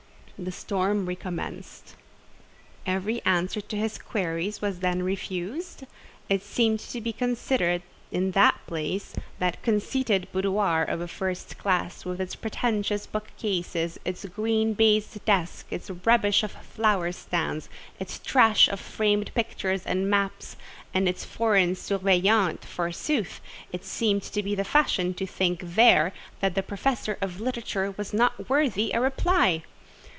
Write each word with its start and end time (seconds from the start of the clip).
The 0.43 0.51
storm 0.51 1.05
recommenced. 1.05 1.95
"Every 2.87 3.21
answer 3.25 3.61
to 3.61 3.77
his 3.77 3.99
queries 3.99 4.59
was 4.59 4.79
then 4.79 5.03
refused? 5.03 5.83
It 6.29 6.41
seemed 6.41 6.79
to 6.79 6.99
be 6.99 7.13
considered 7.13 7.83
in 8.11 8.31
that 8.31 8.59
place—that 8.65 9.61
conceited 9.61 10.27
boudoir 10.33 10.81
of 10.81 10.99
a 10.99 11.07
first 11.07 11.59
classe, 11.59 12.05
with 12.05 12.19
its 12.19 12.33
pretentious 12.33 13.05
book 13.05 13.27
cases, 13.37 13.99
its 14.03 14.25
green 14.25 14.73
baized 14.73 15.23
desks, 15.25 15.65
its 15.69 15.91
rubbish 15.91 16.41
of 16.41 16.53
flower 16.53 17.11
stands, 17.11 17.69
its 17.99 18.17
trash 18.17 18.67
of 18.67 18.79
framed 18.79 19.31
pictures 19.35 19.85
and 19.85 20.09
maps, 20.09 20.55
and 20.91 21.07
its 21.07 21.23
foreign 21.23 21.75
surveillante, 21.75 22.65
forsooth!—it 22.65 23.85
seemed 23.85 24.23
to 24.23 24.41
be 24.41 24.55
the 24.55 24.63
fashion 24.63 25.13
to 25.13 25.27
think 25.27 25.59
there 25.63 26.11
that 26.39 26.55
the 26.55 26.63
Professor 26.63 27.19
of 27.21 27.39
Literature 27.39 27.93
was 27.95 28.11
not 28.11 28.49
worthy 28.49 28.91
of 28.91 29.01
a 29.01 29.03
reply! 29.03 29.61